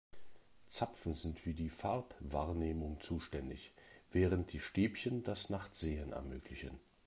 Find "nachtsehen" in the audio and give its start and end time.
5.51-6.11